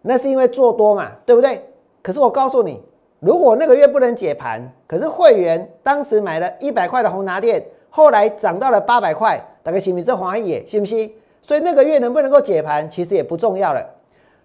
[0.00, 1.62] 那是因为做多嘛，对不对？
[2.02, 2.82] 可是我告诉你，
[3.20, 11.12] 如果那个月不能解盘，可是会员当时买了一百块的红拿电，后来涨到了八百块，大概信不信这华也信不信？
[11.42, 13.86] 所以那个月能不能够解盘，其实也不重要了。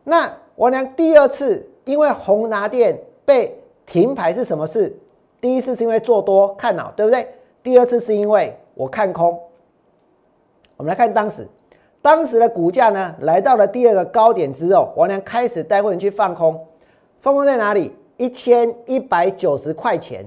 [0.03, 3.51] 那王良第二次因为宏达电被
[3.83, 4.95] 停牌是什么事？
[5.41, 7.27] 第一次是因为做多看好，对不对？
[7.63, 9.35] 第二次是因为我看空。
[10.77, 11.47] 我们来看当时，
[11.99, 16.63] 当时的股价呢，来到了第二个高点之后，王良开始带会员去放空，
[17.21, 17.91] 放空在哪里？
[18.17, 20.23] 一千一百九十块钱，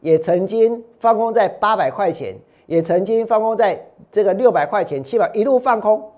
[0.00, 6.12] 也曾经放空在八百块钱，也曾经放空在这个六百块钱，七百一路放空。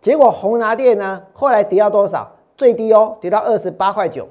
[0.00, 2.28] 结果宏达电呢，后来跌到多少？
[2.56, 4.26] 最低哦，跌到二十八块九。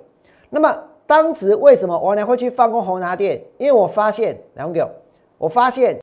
[0.50, 3.42] 那么当时为什么王良会去放空宏达电？
[3.58, 4.90] 因为我发现，两个，
[5.38, 6.00] 我发现。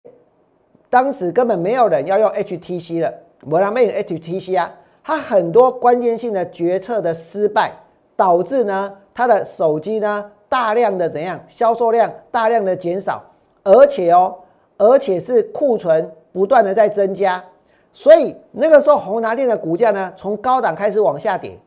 [0.88, 3.12] 当时根本没有人要用 HTC 了，
[3.50, 7.72] 我让没有 HTC 啊，它很多关键性的决策的失败，
[8.14, 13.20] 导致呢它的手机呢大量的怎样销售量大量的减少，
[13.64, 14.36] 而且哦，
[14.78, 17.44] 而且是库存不断的在增加，
[17.92, 21.58] 所以那个时候宏达电的股价呢从高档开始往下跌，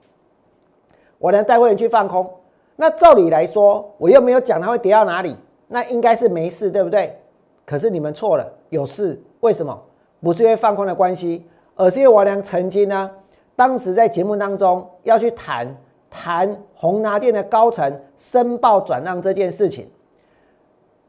[1.18, 2.28] 我呢带会员去放空，
[2.82, 5.36] 那照理来说我又没有讲它会跌到哪里，
[5.68, 7.14] 那应该是没事对不对？
[7.66, 8.54] 可是你们错了。
[8.70, 9.22] 有事？
[9.42, 9.78] 为什么？
[10.22, 13.12] 不是因为放空的关系，而是因为王良曾经呢，
[13.54, 15.76] 当时在节目当中要去谈
[16.10, 19.86] 谈宏达电的高层申报转让这件事情。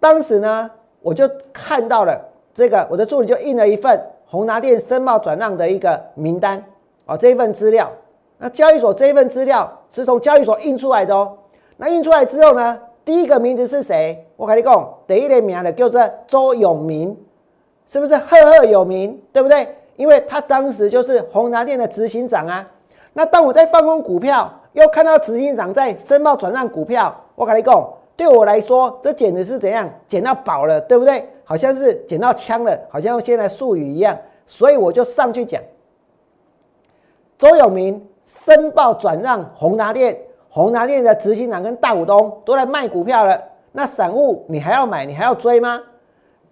[0.01, 0.69] 当时呢，
[1.03, 2.21] 我就看到了
[2.53, 6.65] 这个，我的助理就印了一份宏达电申报转让的一个名单
[7.07, 7.89] 啊，这一份资料。
[8.39, 11.37] 那交易所这一份资料是从交易所印出来的哦。
[11.81, 14.27] 那印出来之后呢，第一个名字是谁？
[14.37, 17.17] 我跟你讲，第一个名的叫做周永明。
[17.89, 19.67] 是不是赫赫有名，对不对？
[19.97, 22.65] 因为他当时就是宏达电的执行长啊。
[23.15, 31.27] 那当我在放空股票，又看到执行长在申报转让股票，我跟你讲，对我来说，这简直是怎样捡到宝了，对不对？
[31.43, 34.17] 好像是捡到枪了，好像用现在术语一样。
[34.47, 35.61] 所以我就上去讲，
[37.39, 40.17] 周永明申报转让宏达电，
[40.51, 43.41] 宏达电的执行长跟大股东都来卖股票了。
[43.73, 45.81] 那散户你还要买，你还要追吗？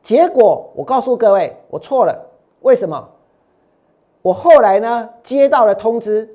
[0.02, 2.16] 结果我告诉各位，我错了。
[2.60, 3.08] 为什么？
[4.22, 6.28] 我后来呢接到了通知，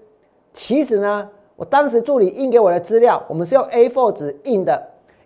[0.53, 4.81] 其实呢，我当时助理印给我的资料，我们是用 A4 纸印的，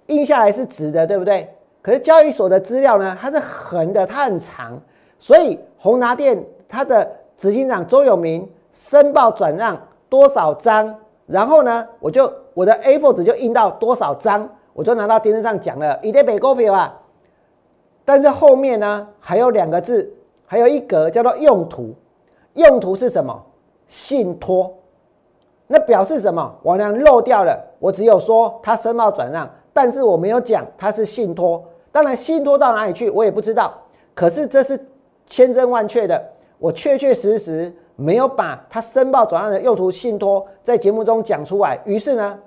[0.05, 1.51] 印下来是直的，对不对？
[1.81, 4.79] 可是交易所的资料呢，它是横的，它很长，
[5.17, 10.93] 所以宏达电它的执行长周永明申报转让多少张，
[11.27, 16.99] 然后呢，我就我的 A4 纸就印到多少张，我就拿到电视上讲了，一定北股票啊。
[18.03, 20.09] 但是后面呢还有两个字，
[20.45, 21.93] 还有一格叫做用途。
[22.53, 23.39] 用途是什么？
[23.87, 24.73] 信托。
[25.67, 26.55] 那表示什么？
[26.63, 27.61] 王良漏掉了。
[27.77, 31.63] 我只有说他申报转让，但是我没有讲他是信托。
[31.91, 33.73] 当然，信托到哪里去我也不知道。
[34.15, 34.79] 可是这是
[35.27, 36.23] 千真万确的，
[36.57, 41.77] 我确确实实没有把他申报转让的用途信托在节目中讲出来。
[41.83, 42.39] 于是呢，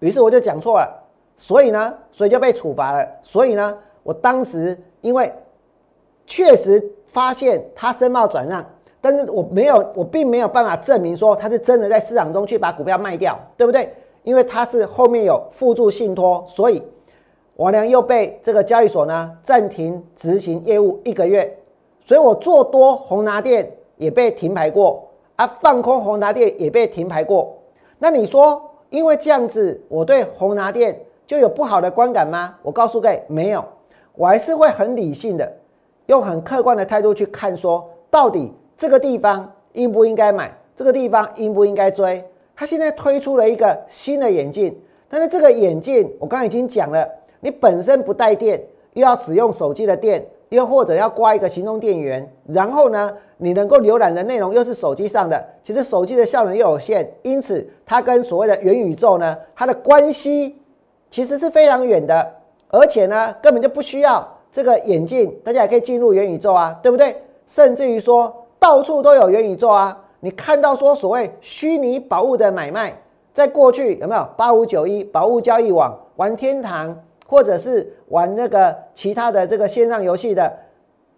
[0.00, 1.02] 于是我就讲错了。
[1.38, 3.08] 所以呢，所以就被处罚了。
[3.22, 3.78] 所以呢。
[4.04, 5.32] 我当时因为
[6.26, 8.62] 确实发现他申报转让，
[9.00, 13.90] 但是我没有，我并没有办法证明说他是真的在市场中去把股票卖掉，对不对？
[14.22, 16.82] 因为他是后面有附注信托，所以
[17.56, 21.56] 王良又被这个交易所呢暂停执行业务一个月，
[22.04, 23.66] 所以我做多宏达电
[24.04, 25.02] 也被停牌过，
[25.36, 27.56] 啊，放空宏达电也被停牌过。
[27.98, 32.54] 那你说，因为这样子，我对宏达电就有不好的观感吗？
[32.60, 33.64] 我告诉各位，没有。
[34.14, 35.50] 我还是会很理性的，
[36.06, 42.22] 用很客观的态度去看，说到底这个地方应不应该买，这个地方应不应该追。
[42.54, 47.08] 他现在推出了一个新的眼镜，但是这个眼镜我刚刚已经讲了，
[47.40, 48.62] 你本身不带电，
[48.92, 60.56] 又要使用手机的电，又或者要挂一个行动电源，然后呢，你能够浏览的内容又是手机上的，其实手机的效能又有限，因此它跟所谓的元宇宙呢，它的关系
[61.10, 62.32] 其实是非常远的。
[62.68, 67.16] 而且呢，根本就不需要这个眼镜，大家也可以进入元宇宙啊，对不对？
[67.46, 69.96] 甚至于说到处都有元宇宙啊。
[70.20, 72.96] 你看到说所谓虚拟宝物的买卖，
[73.32, 80.52] 在过去有没有八五九一宝物交易网、玩天堂，或者是玩那个其他的这个线上游戏的，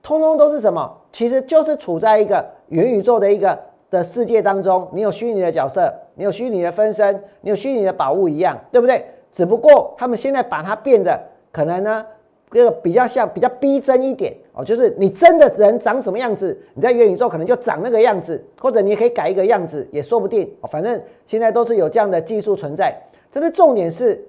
[0.03, 0.97] 通通都是什么？
[1.13, 3.59] 其实就是处在一个元宇宙的一个
[3.91, 4.89] 的世界当中。
[4.93, 9.05] 你有虚拟的角色，你有虚拟的分身，你有虚拟的宝物一样，对不对？
[9.33, 11.21] 只不过他们现在把它变得。
[11.53, 12.05] 可能呢，
[12.51, 20.51] 这个比较像比较逼真一点哦，就是你真的人长什么样子，你在元宇宙可能就长那个样子，或者你也可以改一个样子，也说不定。
[20.71, 22.95] 反正现在都是有这样的技术存在。
[23.33, 24.23] 但是重点是，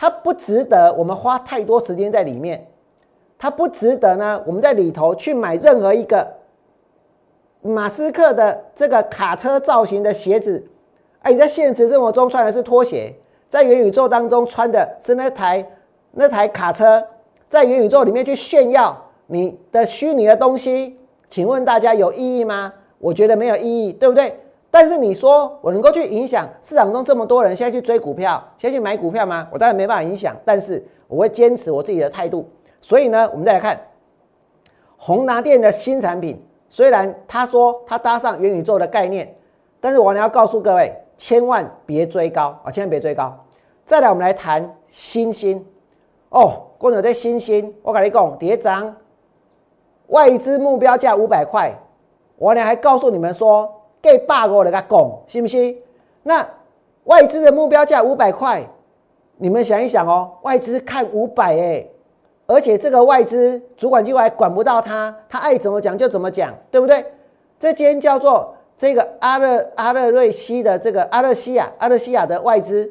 [0.00, 2.66] 它不值得我们花太多时间在里面。
[3.38, 4.42] 它不值得呢？
[4.46, 6.26] 我们在里头去买任何一个
[7.60, 10.66] 马斯克的这个卡车造型的鞋子，
[11.20, 13.14] 哎，你在现实生活中穿的是拖鞋，
[13.50, 15.66] 在元宇宙当中穿的是那台
[16.12, 17.06] 那台卡车，
[17.50, 22.72] 在元宇宙里面去炫耀你的虚拟的东西，请问大家有意义吗？
[22.98, 24.34] 我觉得没有意义，对不对？
[24.72, 29.48] 但是你说我能够去影响市场中这么多人现在去追股票，现在去买股票吗？
[29.50, 32.48] 我当然没办法影响，但是我会坚持我自己的态度。
[32.80, 33.80] 所以呢，我们再来看
[34.96, 36.40] 宏达电的新产品。
[36.68, 39.34] 虽然他说他搭上元宇宙的概念，
[39.80, 42.70] 但是我要告诉各位，千万别追高啊！
[42.70, 43.36] 千万别追高。
[43.84, 45.66] 再来，我们来谈新兴
[46.28, 48.94] 哦，光有在新兴，我跟你讲，跌涨，
[50.06, 51.74] 外资目标价五百块，
[52.36, 53.68] 我呢还告诉你们说。
[54.02, 54.88] 给八我来讲，
[55.26, 55.76] 信不信？
[56.22, 56.46] 那
[57.04, 58.62] 外资的目标价五百块，
[59.36, 61.86] 你们想一想哦，外资看五百哎，
[62.46, 67.04] 而且这个外资主管机关还管不到他，他爱怎么讲就怎么讲，对不对？
[67.58, 72.90] 这间叫做这个阿勒阿勒瑞西的这个阿勒西亚阿勒西亚的外资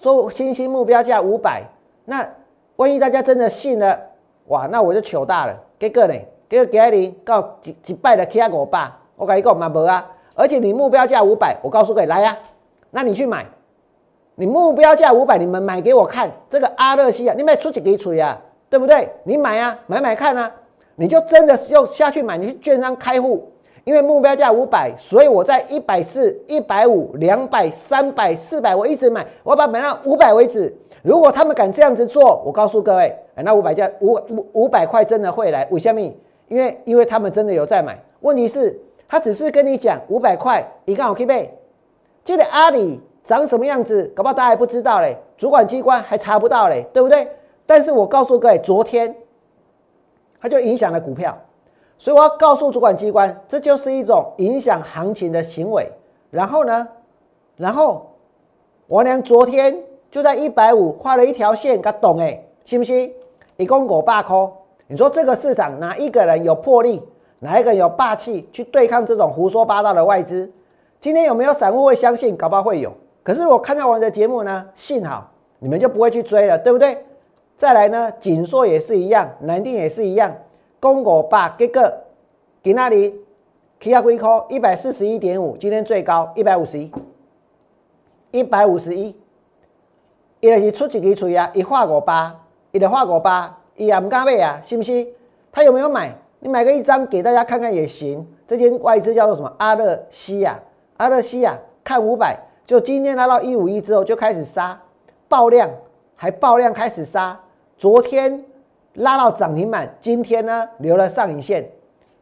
[0.00, 1.62] 说新兴目标价五百，
[2.04, 2.28] 那
[2.76, 3.98] 万一大家真的信了，
[4.48, 5.56] 哇，那我就糗大了。
[5.78, 6.14] 结果呢？
[6.48, 10.06] 结果给你告几几百的 K 五百，我跟你讲嘛无啊。
[10.34, 12.36] 而且你目标价五百，我告诉各位来呀，
[12.90, 13.46] 那你去买，
[14.36, 19.08] 你目标价五百，你们买给我看这个阿乐西啊，你买出去给吹啊，对不对？
[19.24, 20.50] 你买啊，买买看啊，
[20.96, 23.50] 你就真的要下去买，你去券商开户，
[23.84, 30.74] 因为目标价五百，所以我在一百四、一百五、两百、三百、四百，我一直买，我把买到五百为止。
[31.02, 36.00] 如果他们敢这样子做，我告诉各位，那五百价五五五百块真的会来，为什么？
[36.48, 38.80] 因为因为他们真的有在买，问题是。
[39.10, 41.52] 他只是跟你讲五百块，你看好 K 背，
[42.24, 47.28] 这个阿里长什么样子，搞不好大家还不知道嘞，主管机关还查不到嘞，对不对？
[47.66, 49.12] 但是我告诉各位，昨天
[50.40, 51.36] 它就影响了股票，
[51.98, 55.90] 所以我要告诉主管机关，这就是一种影响行情的行为。
[56.30, 56.86] 然后呢，
[57.56, 58.14] 然后
[58.86, 59.76] 我娘昨天
[60.08, 63.12] 就在一百五画了一条线，他懂哎，信不信？
[63.56, 64.36] 一共五百块，
[64.86, 67.02] 你说这个市场哪一个人有魄力？
[67.40, 70.50] 哪一个有霸气去对抗这种胡说八道的外资？
[71.00, 72.36] 今天有没有散户会相信？
[72.36, 72.92] 搞不好会有。
[73.22, 77.04] 可是我看到我的节目呢，幸好你们就不会去追了，对不对？
[77.56, 80.34] 再来呢，锦硕也是一样，南定也是一样。
[80.78, 82.04] 公股霸这个
[82.62, 83.14] 给那里
[83.78, 86.90] K 下龟壳一百四十一点五，今天最高一百五十一，
[88.30, 89.16] 一百五十一。
[90.40, 92.34] 伊就是出一支嘴啊，一画五八，
[92.72, 95.06] 伊就画五八，伊也唔敢买啊，是不是？
[95.52, 96.14] 他有没有买？
[96.40, 98.26] 你买个一张给大家看看也行。
[98.46, 99.54] 这间外资叫做什么？
[99.58, 100.58] 阿勒西亚，
[100.96, 104.80] 阿勒西亚看五百，就今天拉到一五一之后就开始杀，
[105.28, 105.70] 爆量
[106.16, 107.38] 还爆量开始杀。
[107.76, 108.44] 昨天
[108.94, 111.70] 拉到涨停板，今天呢留了上影线，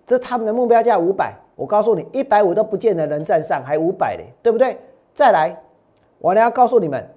[0.07, 1.35] 这他们的目标价五百。
[1.57, 4.76] 我告诉你，一百五都不见得能站上，还五百嘞，对不对？
[5.14, 5.57] 再来，
[6.18, 7.09] 我呢要告诉你们，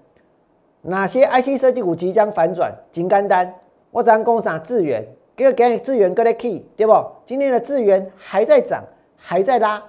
[0.81, 2.73] 哪些 IC 设计股即将反转？
[2.91, 3.53] 金刚单，
[3.91, 5.05] 我咱工厂智源。
[5.35, 6.93] 给个给资源，给个 key，对不？
[7.25, 8.83] 今天的资源还在涨，
[9.15, 9.81] 还在拉，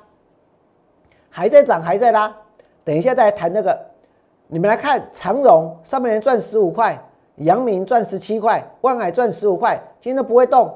[1.29, 2.35] 还在涨，还在拉。
[2.85, 3.79] 等一下再来谈那个。
[4.49, 6.99] 你们来看长荣，上半年赚十五块，
[7.37, 10.73] 阳明赚十七块，万海赚十五块，今天都不会动。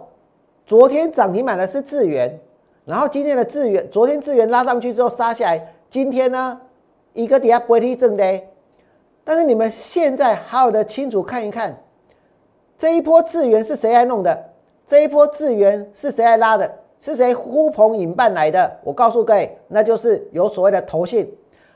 [0.65, 2.41] 昨天涨停板的是智源，
[2.85, 6.61] 然后今天的智源，昨天智源拉上去之后杀下来，今天呢
[7.13, 8.43] 一个底下不会踢正的。
[9.25, 11.77] 但是你们现在好好的清楚看一看，
[12.79, 14.45] 这一波智源是谁来弄的？
[14.87, 16.71] 这一波资源是谁来拉的？
[17.01, 18.71] 是谁呼朋引伴来的？
[18.85, 21.29] 我告诉各位，那就是有所谓的投信，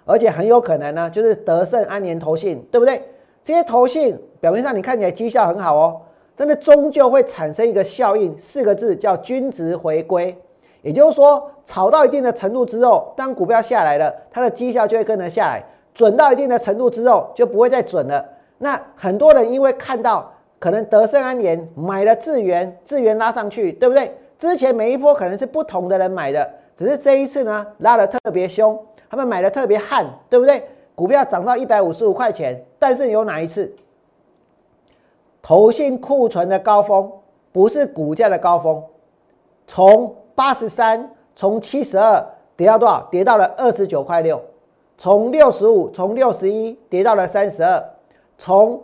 [0.04, 3.02] 而且很有可能呢，就是德胜安联投信，对不对？
[3.42, 6.00] 这些投信表面上你看起来绩效很好哦，
[6.36, 10.36] 真的终究会产生一个效应，四个字叫均值回归。
[10.82, 15.60] 也就是说，炒到一定的程度之后，当股票下来了，它的绩效就会跟着下来；
[15.92, 18.24] 准到一定的程度之后，就不会再准了。
[18.58, 20.32] 那很多人因为看到。
[20.60, 24.14] 可能德胜安联买了智源，智源拉上去，对不对？
[24.38, 30.62] 之前每一波可能是不同的人买的，只是这一次呢拉的特别凶，他们买的特别悍，对不对？
[30.94, 33.74] 股票涨到一百五十五块钱，但是有哪一次？
[35.40, 37.10] 投信库存的高峰
[37.52, 38.84] 不是股价的高峰，
[39.66, 42.22] 从八十三，从七十二
[42.54, 43.08] 跌到多少？
[43.10, 44.38] 跌到了二十九块六，
[44.98, 47.82] 从六十五，从六十一跌到了三十二，
[48.36, 48.78] 从。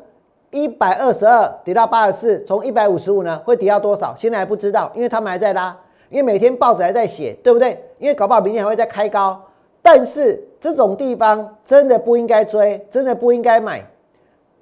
[0.50, 4.14] 一百二十二跌到八十四，从一百五十五呢会跌到多少？
[4.16, 5.76] 现在还不知道，因为他们还在拉，
[6.08, 7.82] 因为每天报纸还在写，对不对？
[7.98, 9.40] 因为搞不好明天还会再开高。
[9.82, 13.84] 但是这种地方真的不应该追，真的不应该买。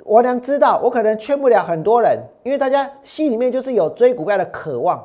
[0.04, 5.02] 我娘知道，我可能劝不了很多人，因为大家心里面就是有追股票的渴望。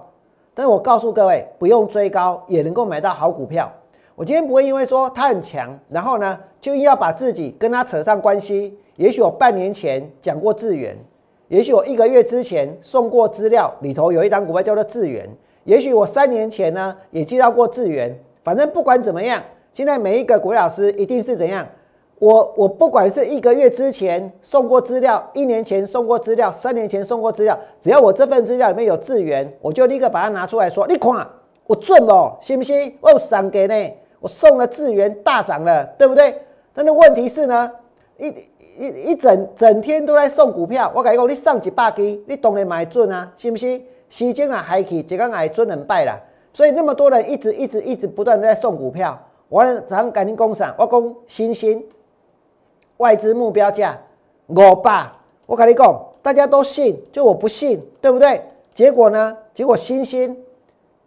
[0.54, 3.72] 但是我告诉各位，不用追高也能够买到好股票。
[4.16, 8.78] 我今天不会因为说它很强，然后呢就硬要把自己跟它扯上关系。
[9.00, 10.94] 也许我半年前讲过智源，
[11.48, 15.26] 也许我一个月之前送过资料，里头有一档股票叫做智源。
[15.64, 18.14] 也许我三年前呢也接到过智源。
[18.44, 19.42] 反正不管怎么样，
[19.72, 21.66] 现在每一个股老师一定是怎样。
[22.20, 31.26] 我我不管是一个月之前送过资料，一年前送过资料，三年前送过资料，只要我这份资料里面有智源，我就立刻把它拿出来说，你看
[31.68, 32.98] 我准哦，信不信？
[33.00, 36.36] 我有赏给呢，我送了智源大涨了，对不对？
[36.74, 37.72] 但是问题是呢，
[38.20, 38.28] 一
[38.78, 43.82] 一一整整天都在送股票，我跟你讲，你上几百基，你当然买准啊，是不是？
[44.10, 46.20] 时间啊还去，这个还准能败了，
[46.52, 49.18] 所以那么多人一直一直一直不断在送股票，
[49.48, 51.84] 我早上赶紧攻啥，我攻新兴。
[52.98, 53.98] 外资目标价
[54.48, 55.10] 五百，
[55.46, 58.42] 我跟你讲，大家都信，就我不信，对不对？
[58.74, 59.38] 结果呢？
[59.54, 60.36] 结果新兴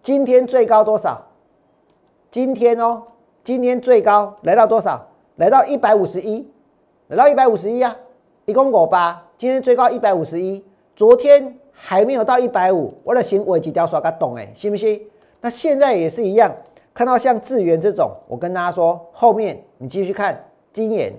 [0.03, 1.27] 今天最高多少？
[2.31, 3.03] 今天哦，
[3.45, 5.09] 今天最高来到多少？
[5.37, 6.47] 来到一百五十一，
[7.13, 7.95] 来到一百五十一啊！
[8.47, 10.65] 一共五八，今天最高一百五十一，
[10.97, 14.99] 昨天还没有到一百五，我的心我几条刷个懂哎，信不信？
[15.43, 16.51] 那现在也是一样，
[16.95, 20.43] 看到像智源这种，我跟大家说，后面你继续看
[20.73, 21.13] 金研。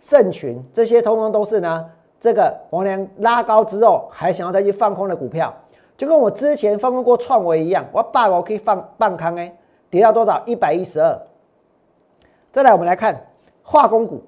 [0.00, 1.88] 盛群这些通通都是呢，
[2.20, 5.54] 这个王良拉高之后还想要再去放空的股票，
[5.96, 9.54] 就跟我之前放空过创维一样，我把我可以放半康哎，
[9.90, 10.42] 跌到多少？
[10.44, 11.16] 一百一十二。
[12.50, 13.28] 再来我们来看
[13.62, 14.24] 化工股，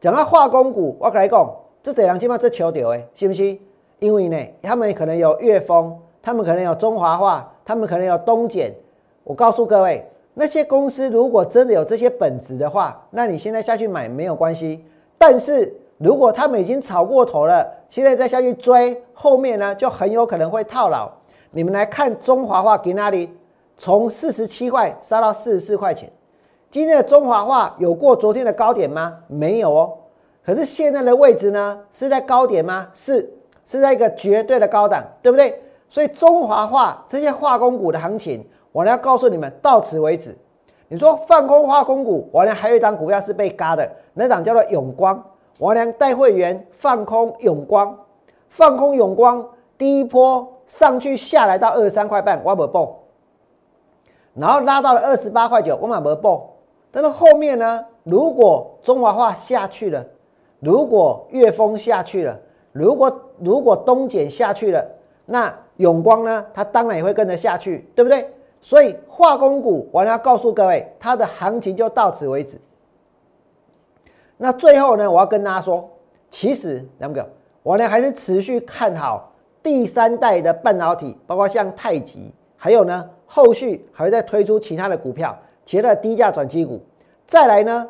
[0.00, 3.60] 讲到化工股，我跟你讲，这几两起码这球丢诶，信不信？
[3.98, 8.72] 因为呢，他们可能有粤丰，他们可能有中华化，他们可能有东碱。
[9.24, 14.84] 我告诉各位，那些公司如果真的有这些本质的话，那你现在下去买没有关系。
[15.18, 21.10] 但是如果他们已经炒过头了，现在再下去追，后面呢就很有可能会套牢。
[21.50, 23.28] 你们来看中华化给哪里？
[23.76, 26.08] 从四十七块杀到四十四块钱。
[26.70, 29.18] 今天的中华化有过昨天的高点吗？
[29.26, 29.94] 没有哦。
[30.44, 31.78] 可是现在的位置呢？
[31.92, 32.88] 是在高点吗？
[32.92, 33.28] 是，
[33.66, 35.62] 是在一个绝对的高档，对不对？
[35.88, 40.36] 所以中华化这些化工股的行情，我要告诉你们，到此为止。
[40.88, 45.22] 你说放空化工股，我呢还有一张股票是被嘎的，那档叫做永光。
[45.58, 47.98] 我呢带会员放空永光，
[48.50, 49.46] 放空永光，
[49.78, 52.94] 第一波上去下来到二十三块半，我没报。
[54.34, 56.50] 然后拉到了二十八块九，我买没报。
[56.90, 60.04] 但是后面呢，如果中华化下去了，
[60.60, 62.38] 如果粤丰下去了，
[62.72, 64.84] 如果如果东碱下去了，
[65.26, 68.28] 那永光呢，它当然也会跟着下去，对不对？
[68.60, 72.60] 所以化工股，我要告诉各位，它的行情就到此为止。
[74.36, 75.88] 那最后呢，我要跟大家说，
[76.30, 77.24] 其实两个，
[77.62, 79.32] 我呢还是持续看好
[79.62, 85.36] 第三代的半导体，包括像太极，还有呢后续还会再推出其他的股票，
[85.68, 86.80] 其他的低价转机股。
[87.26, 87.86] 再来呢，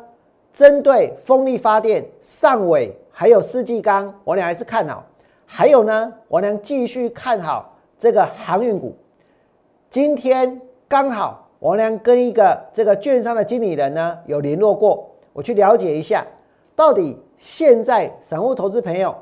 [0.51, 5.01] 针对风力发电、上尾还有世纪钢，我俩还是看好。
[5.45, 8.93] 还有呢，我俩继续看好这个航运股。
[9.89, 10.59] 今天
[10.89, 16.27] 刚好王良跟一个这个券商的经理人呢有联络过，我去了解一下，
[16.75, 19.15] 到底现在散户投资朋友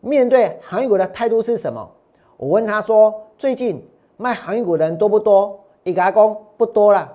[0.00, 1.88] 面对航运股的态度是什么？
[2.36, 3.80] 我问他说，最近
[4.16, 5.56] 卖航运股的人多不多？
[5.84, 7.08] 一个阿公不多了。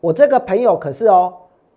[0.00, 1.34] 我这个朋友可是哦，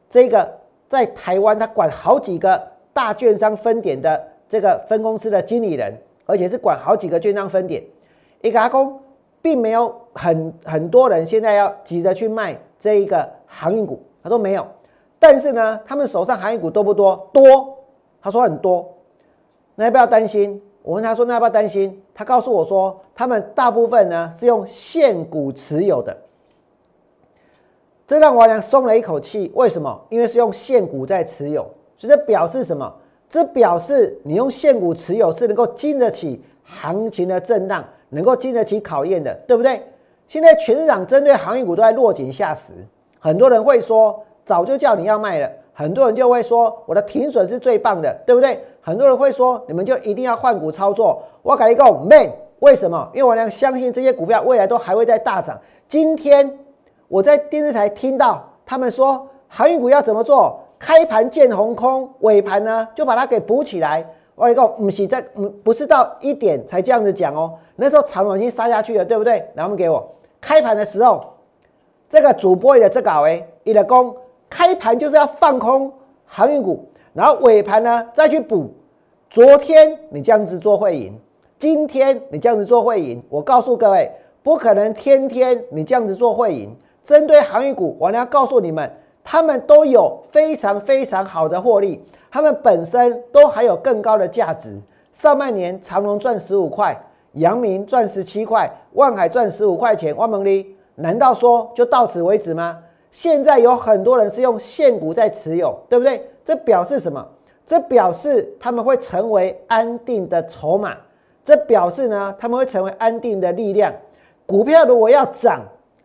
[0.09, 0.51] 这个
[0.89, 2.61] 在台湾他管好几个
[2.93, 5.93] 大券商分点的这个分公司的经理人，
[6.25, 7.83] 而且是管好几个券商分点，
[8.41, 8.99] 一个阿公。
[9.43, 14.63] 并没有很很多人现在要急着去卖这一个航运股，他说没有，
[15.17, 17.27] 但是呢，他们手上航运股多不多？
[17.33, 17.75] 多，
[18.21, 18.87] 他说很多。
[19.73, 20.61] 那要不要担心？
[20.83, 21.99] 我问他说那要不要担心？
[22.13, 26.15] 他告诉我说，他们大部分呢是用现股持有的，
[28.11, 29.49] 这让我俩松了一口气。
[29.55, 29.97] 为什么？
[30.09, 31.65] 因为是用现股在持有，
[31.97, 32.93] 所以这表示什么？
[33.29, 37.81] 这表示你用现股持有是能够经得起行情的震荡。
[38.09, 39.81] 能够经得起考验的，对不对？
[40.27, 42.73] 现在全市场针对航运股都在落井下石，
[43.17, 48.59] 很多人会说早就叫你要卖了，很多人就会说我的停损是最棒的，对不对？
[48.81, 51.23] 很多人会说你们就一定要换股操作。
[51.41, 53.09] 我改一个 man，为什么？
[53.13, 55.57] 因为我俩相信这些股票未来都还会再大涨。
[55.87, 56.59] 今天
[57.11, 64.05] 我在电视台听到他们说航运股要怎么做，开盘见红空，尾盘呢就把它给补起来。
[64.33, 65.21] 我一个不是在，
[65.61, 67.51] 不是到一点才这样子讲哦。
[67.75, 69.45] 那时候长龙已经杀下去了，对不对？
[69.53, 70.09] 然后给我
[70.39, 71.21] 开盘的时候，
[72.09, 74.15] 这个主播的这个哎，一的工
[74.49, 75.91] 开盘就是要放空
[76.25, 78.71] 航运股，然后尾盘呢再去补，
[79.29, 81.19] 昨天你这样子做会赢，
[81.59, 83.21] 今天你这样子做会赢。
[83.27, 84.09] 我告诉各位，
[84.41, 86.73] 不可能天天你这样子做会赢。
[87.03, 88.91] 针对航运股，我要告诉你们，
[89.23, 94.79] 他们都有非常非常好的获利，他们本身都还有更高的价值。
[95.13, 96.97] 上半年长隆赚十五块，
[97.33, 102.77] 阳明赚十七块，万海赚十五块钱，万蒙利难道说就到此为止吗？
[103.11, 106.29] 现在有很多人是用现股在持有，对不对？
[106.45, 107.27] 这表示什么？
[107.67, 110.95] 这表示他们会成为安定的筹码，
[111.43, 113.93] 这表示呢他们会成为安定的力量。
[114.45, 115.61] 股票如果要涨，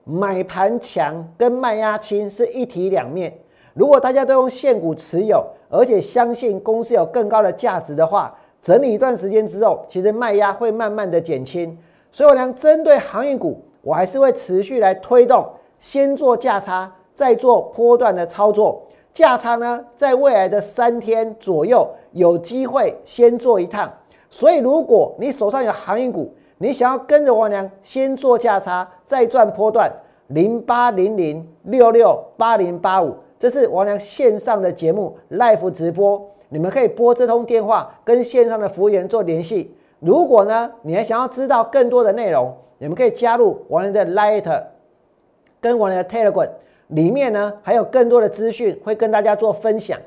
[0.09, 3.36] 买盘强跟卖压轻是一体两面。
[3.74, 8.32] 如果大家都用现股持有，而且相信公司有更高的价值的话，
[8.62, 11.76] 整理一段时间之后，其实卖压会慢慢的减轻。
[12.12, 15.44] 所以我俩针对航运股，我还是会持续来推动，
[15.80, 18.80] 先做价差，再做波段的操作。
[19.12, 23.92] 价差呢，在未来的三天左右有机会先做一趟，
[24.30, 29.90] 所以如果你手上有航运股，你想要跟着王良先做价差，再赚波段，
[30.28, 39.74] 零八零零六六八零八五，这是王良线上的节目 live 直播，你们可以拨这通电话跟线上的服务员做联系。
[40.00, 44.62] 如果呢，你还想要知道更多的内容，你们可以加入王良的 Light
[45.61, 46.48] 跟王良的 Telegram。
[46.88, 49.98] 里面呢还有更多的资讯会跟大家做分享。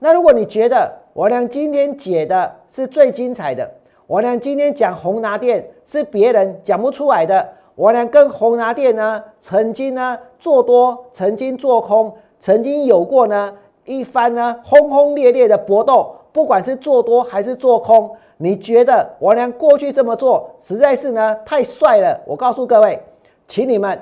[0.00, 3.70] 那如果你觉得我俩今天解的是最精彩的，
[4.14, 13.52] 我俩今天讲宏拿电是别人讲不出来的，我俩跟宏拿电呢曾经呢做多，曾经做空，曾经有过呢
[13.84, 22.20] 一番呢轰轰烈烈的搏斗，不管是做多还是做空，你觉得我俩过去这么做实在是呢太帅了？
[22.24, 23.02] 我告诉各位，
[23.48, 24.00] 请你们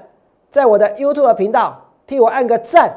[0.51, 1.75] 在我的 YouTube 频道。
[2.07, 2.95] 替我按个赞，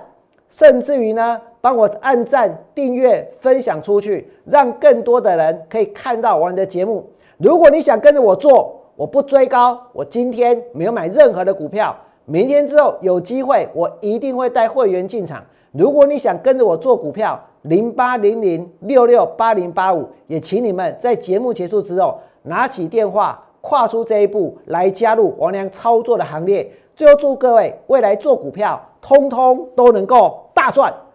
[0.49, 7.03] 甚至于呢，帮我按赞、订阅、分享出去，让更多的人可以看到我的节目。
[7.39, 15.43] 如果你想跟着我做，我不追高，我今天没有买任何的股票，明天之后有机会，我一定会带会员进场。
[15.71, 26.71] 如果你想跟着我做股票，零八零零六六八零八五，也请你们在节目结束之后拿起电话，跨出这一步来加入王良操作的行列。
[26.95, 28.79] 最后祝各位未来做股票。
[29.07, 30.91] 通通都能够大赚，